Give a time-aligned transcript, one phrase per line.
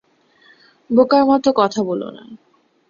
[0.89, 2.23] বোকার মত কথা বোলোনা।